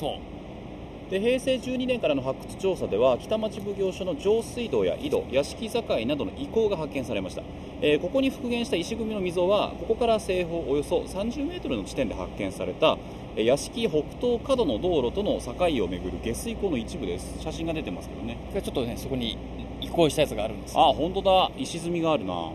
[1.10, 7.44] で平成12年からの発掘調査では北町奉行所の上水道や井戸屋敷境などの遺構が発見されました、
[7.82, 17.42] えーここに復元した石組みの溝はここから西方およそ30メートルの地点で発見されたえー屋敷北東角の道路との境をめぐる下水溝の一部です。
[17.42, 18.38] 写真が出てますけどね。
[18.54, 19.38] ちょっとねそこに
[19.82, 21.52] 移行したやつがあるんですあ本当だ。
[21.58, 22.52] 石積みがあるな。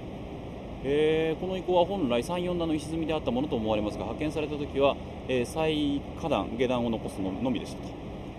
[0.85, 7.89] えーこの遺構は本来3、4段の石積みであったものと思われますが発見された時は、えー最下段下段を残すののみでしたと、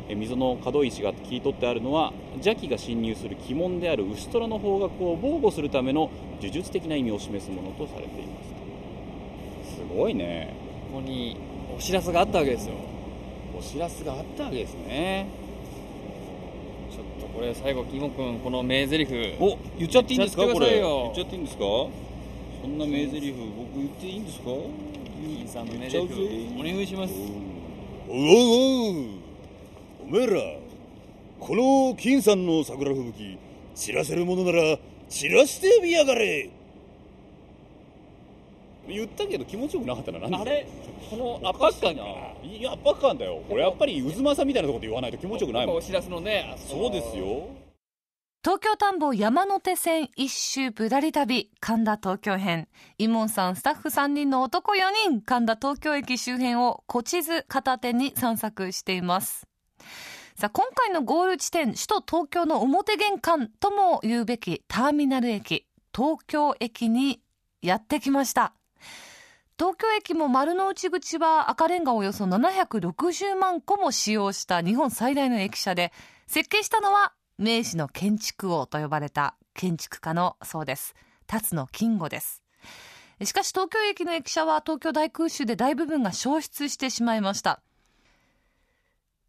[0.07, 9.75] えー溝の角石が切り取ってあるのは邪気が侵入する鬼門である牛虎の方角を防護するための呪術的な意味を示すものとされています。
[9.75, 10.53] すごいね。
[10.93, 11.35] ここに
[11.79, 12.73] お知らせがあったわけですよ。
[13.57, 15.27] お知らせがあったわけですね。
[16.91, 19.37] ちょっとこれ最後キモ君この名台詞。
[19.39, 20.41] お言っちゃっていいんですか？
[20.41, 20.81] 言っちゃこれ。
[20.81, 21.63] 言っちゃっていいんですか？
[22.61, 24.45] そんな名台詞僕言っていいんですか？
[25.23, 27.13] 金さんの名台詞お願いします。
[28.09, 28.95] おうおう。
[30.03, 30.41] おめえら
[31.39, 33.37] この金さんの桜吹雪
[33.73, 36.49] 散らせるものなら散らしてみやがれ
[38.95, 40.19] 言ったけど気持ちよくなかったな。
[40.19, 40.37] なんで？
[40.37, 40.67] あれ？
[41.09, 42.03] この圧迫感が
[42.43, 43.41] いや圧迫感だよ。
[43.47, 45.75] これやっぱり渦政みたいなところで言わないと気持ちよくないもん。
[45.77, 47.49] お知らせのねあそうですよ。
[48.41, 52.67] 東京田んぼ山手線一周ぶらり旅神田東京編。
[52.97, 54.77] イモンさんスタッフ3人の男4
[55.09, 59.45] 人神田東京駅周辺を古地図片手に散策しています。
[60.35, 67.19] さあ今回のゴール地点首都東京の表玄関とも言うべきターミナル駅東京駅に
[67.61, 68.53] やってきました
[69.59, 75.91] 東京駅も丸の内口は赤レンガおよそ760万個も使用した日本最大の駅舎で
[76.27, 80.95] 設計したのは明治の建築王と呼ばれた建築家のそうです。
[81.27, 82.41] 辰野金吾です。
[83.21, 87.61] しかし東京駅の駅舎は東京大空襲で大部分が消失してしまいました。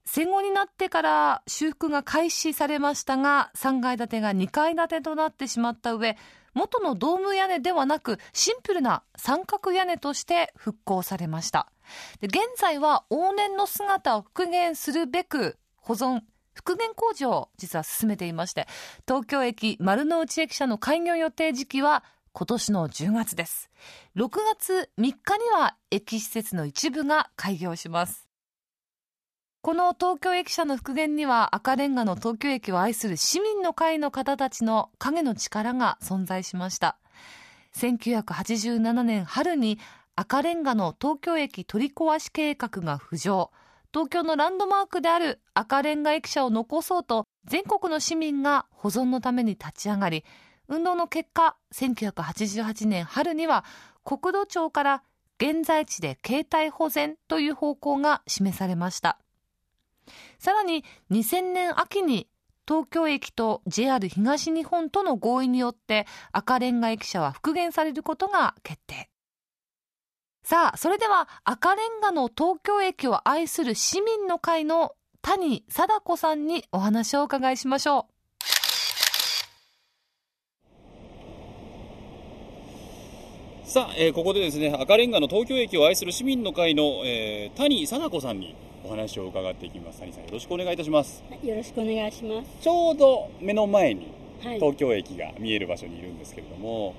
[0.05, 6.16] 戦後になってから修復が開始されましたが3階建てが2階建てとなってしまった上
[6.54, 11.70] 元のドーム屋根ではなくシンプルな三角屋根として復興されました。
[12.20, 16.20] で現在は往年の姿を復元するべく保存
[16.52, 18.66] 復元工事を実は進めていまして
[19.06, 23.70] 東京駅丸の内駅舎の開業予定時期は今年の10月です。
[24.16, 25.14] 6月3日に
[25.52, 28.30] は駅施設の一部が開業します。
[29.62, 36.96] この東京駅舎の復元には赤レンガの東京駅を愛する市民の会の方たちの影の力が存在しました。
[37.77, 39.79] 1987年春に
[40.16, 43.51] 赤レンガの東京駅取り壊し計画が浮上。
[43.92, 50.25] 東京のランドマークである赤レンガ駅舎を残そうと全国の市民が保存のために立ち上がり
[50.68, 53.66] 運動の結果1988年春には
[54.05, 55.03] 国土庁から
[55.38, 59.18] 現在地で携帯保全という方向が示されました。
[60.38, 62.29] さらに2000年秋に
[62.66, 69.11] 東京駅と JR 東日本との合意によって赤レンガ駅舎は復元されることが決定。
[70.42, 78.20] さあそれでは赤レンガの東京駅を愛する市民の会の谷貞子さんにお話をお伺いしましょう。
[83.68, 88.57] さあ、えーここでですね赤レンガの東京駅を愛する市民の会の、えー谷貞子さんに
[88.90, 92.50] お話を伺っていきます谷さんよろしくお願いいたしますよろしくお願いします。
[92.61, 94.09] ちょうど目の前に
[94.42, 94.55] はい。
[94.57, 96.96] 東京駅が見える場所にいるんですけれども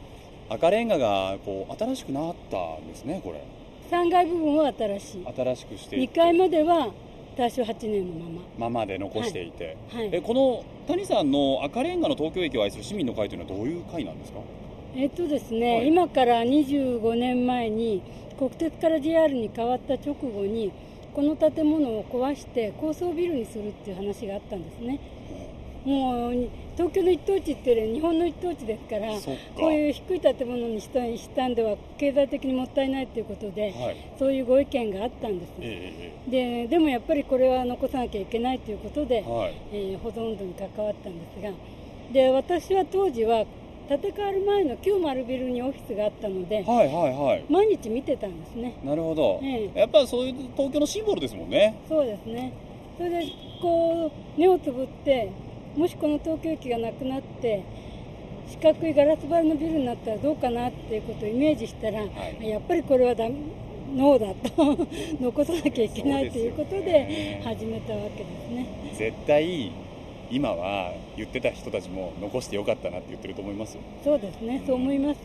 [0.48, 3.44] 赤レンガがこう新しくなったんですねこれ
[3.92, 5.26] 3階部分は新しい。
[5.36, 6.94] 新しくしてい2階までは
[7.36, 10.00] 大正8年のまままで残していて、ま。
[10.00, 10.10] はい。
[10.14, 14.40] えこの谷さんの赤レンガの東京駅を愛する市民の会というのはどういう会なんですか？
[14.96, 18.02] えっとですね、はい今から25年前に
[18.38, 20.72] 国鉄から JR に変わった直後に
[21.14, 25.00] この建物を壊して高層ビルにするっていう話があったんですね。
[25.84, 29.14] もう東京の一等地っていうより日本の一等地ですから
[29.56, 30.88] こういう低い建物にし
[31.36, 33.98] たんでは経済的にもったいないということで、はい。
[34.20, 39.54] そういうご意見があったんです、えででもやっぱりこれは残さなきゃいけないということでえ、はい。
[39.74, 41.52] えー保存度に関わったんですが
[42.14, 43.46] で私は当時は
[43.90, 47.46] 建て替わる前の旧丸ビルにオフィスがあったのではいはいはい。
[47.50, 48.74] 毎日見てたんですね。
[48.84, 49.80] なるほど、ええ。
[49.80, 51.76] やっぱそういう東京のシンボルですもんね。
[51.88, 52.54] そうですね。
[52.98, 53.26] それで
[53.62, 55.32] こう目をつぶって
[55.76, 57.64] もしこの東京駅がなくなって
[58.48, 62.50] 四角いガラス張りのビルになったらどうかなっていうことをイメージしたら、い。
[62.50, 64.88] やっぱりこれはだノーだと
[65.20, 68.66] 残さなきゃいけないということで始めたわけですね。
[68.94, 69.72] 絶対
[70.32, 73.82] 今は言ってた人たちも残してよかったなって言ってると思いますよ。
[74.04, 75.20] そうですねそう思います。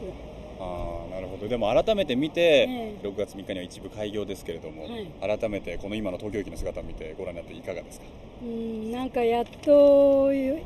[0.58, 1.48] ああなるほど。
[1.48, 3.06] でも改めて見て、ええ。
[3.06, 5.38] 6月3日には一部開業ですけれども、はい。
[5.38, 8.06] 改めてこの今の東京駅の姿を見てご覧になっていかがですか？
[8.42, 10.58] うんなんかやっとゆ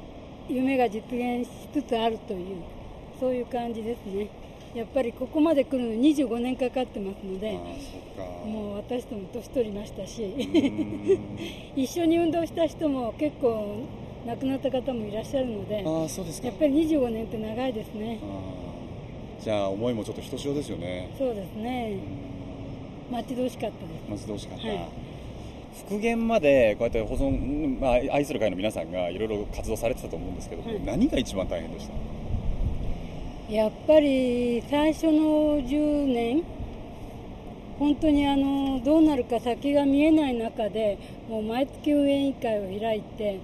[0.48, 2.56] 夢が実現しつつあるという
[3.20, 4.28] そういう感じですね。
[4.74, 7.56] やっぱりここまで来るのに25年かかってますのでああ
[8.16, 8.46] そっか。
[8.46, 11.38] もう私とも年取りましたしうーん。
[11.74, 13.78] 一緒に運動した人も結構
[14.26, 16.48] 亡くなった方もいらっしゃるのでああそうですか。
[16.48, 18.18] やっぱり25年って長いですね。
[19.40, 21.10] じゃあ思いもちょっとひとしおですよね。
[21.16, 21.96] そうですね。
[23.10, 24.10] 待ち遠しかったです。
[24.10, 24.88] 待ち遠しかった、はい。
[25.88, 30.80] 復元までこうやって保存、まあ、愛する会の皆さんがいろいろ活動されてたと思うんですけど、はい。
[30.84, 31.88] 何が一番大変でし
[33.48, 33.54] た？
[33.54, 36.44] やっぱり最初の10年
[37.78, 43.40] 本当にあのどうなるか先が見えない中でもう毎月運営委員会を開いて、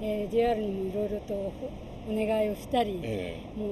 [0.00, 1.52] えー JR にもいろいろとお
[2.08, 3.68] 願いをしたり、えもう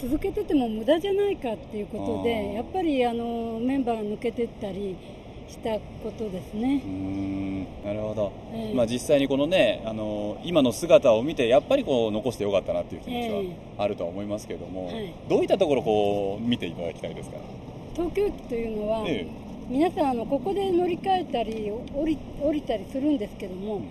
[0.00, 4.96] 続けてても無駄じゃないかっていうことでやっぱりあのメンバーが抜けてったり
[5.48, 5.70] した
[6.02, 6.82] ことですね。
[7.84, 8.74] なるほど、ええ。
[8.74, 13.56] まあ、実際にこのねあの今の姿を見てやっぱりこう残してよかったなっていう気持ちはええ。
[13.78, 15.12] あるとは思いますけれども、はい。
[15.28, 17.38] どういったところこう見ていただきたいですか、
[17.94, 19.26] 東京駅というのは、え
[19.68, 23.82] 皆さんあのここで乗り換えたり降り降りたりするんですけども、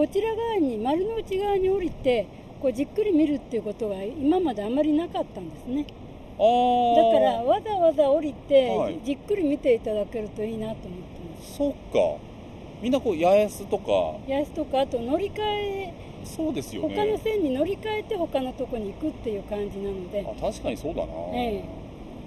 [0.00, 2.26] こちら側に丸の内側に降りて
[2.62, 5.82] こうじっくり見るっていうことが今まであまりなかったんですね。
[5.82, 8.98] だからわざわざ降りて、はい。
[9.04, 11.54] じっくり見ていただけるといいなと思ってます。
[11.54, 12.16] そっか。
[12.80, 13.92] みんなこう八重洲とか。
[14.26, 15.94] 八重洲とかあと乗り換え。
[16.24, 16.96] そうですよね。
[16.96, 21.62] 他の線に乗り換えて他のとこに行くっていう感じなので、あ確かにそうだな、え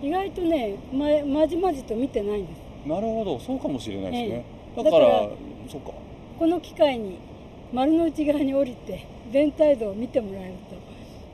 [0.03, 2.87] え、意外とねままじまじと見てないんです。
[2.87, 3.39] なるほど。
[3.39, 4.45] そうかもしれないですね、
[4.77, 4.83] え。
[4.83, 5.29] だからだから
[5.67, 5.91] そっか。
[6.37, 7.17] この機会に
[7.73, 10.53] 丸の内側に降りて全体像を見てもらえる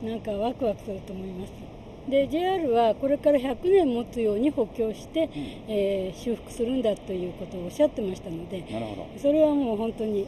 [0.00, 1.52] となんかワクワクすると思います。
[2.08, 5.28] で JR はこれから100年持つように補強して、
[5.68, 8.64] えー修復するんだということをおっしゃってましたので
[9.20, 10.26] それはもう本当に、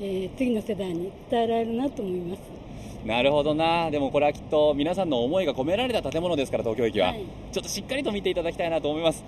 [0.00, 2.40] えー次の世代に伝えられるなと思います
[3.04, 3.90] なるほどな。
[3.90, 7.24] でもこれはきっと皆さんの思いが込められた建物ですから東京駅は、はい。
[7.52, 9.22] ちょっとしっかりと見ていただきたいなと思います、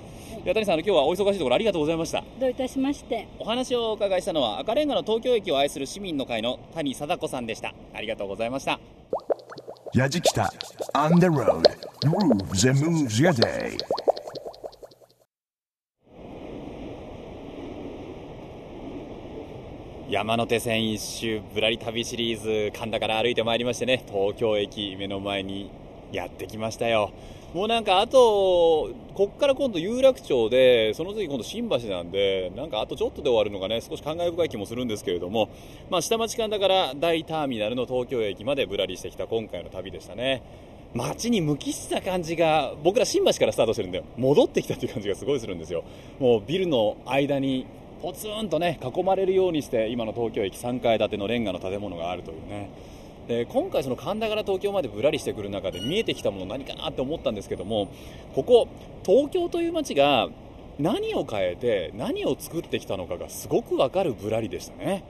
[0.44, 2.24] 八谷さんあの今日はお忙しいところありがとうございました。
[2.40, 3.28] どういたしまして。
[3.38, 7.74] お話をお伺いしたのは赤レンガの東京駅を愛する市民の会の谷貞子さんでした。
[7.94, 8.80] ありがとうございました。
[9.94, 10.48] Yajikita
[10.94, 11.62] on the road.
[12.04, 13.76] Grooves and moves your day.
[20.09, 25.68] 山手線一周ぶらり旅シリーズ神田から歩いてまいりましてね東京駅目の前に
[26.12, 27.11] やってきましたよ。
[27.52, 35.48] もうなんかあとこっから今度有楽町でその次今度新橋なんでなんかあとちょっとで終わるのがね少し感慨深い気もするんですけれども、
[35.90, 40.42] まあ、下町神田から大ターミナルの東京駅までぶらりしてきた今回の旅でしたね。
[40.94, 45.82] 街に無機質な感じが僕ら新橋からスタートしてるんで戻ってきたっていう感じがすごいするんですよ。
[46.20, 47.66] もうビルの間に
[48.07, 52.70] ポツンとね囲まれるようにして今の東京駅3階建てのレンガの建物があるというね。
[53.26, 57.88] で今回その神田から東京までぶらりしてくる中で見えてきたもの何かなって思ったんですけども
[58.36, 58.68] ここ
[59.04, 60.28] 東京という街が
[60.78, 65.02] 何を変えて何を作ってきたのかがすごくわかるぶらりでしたね。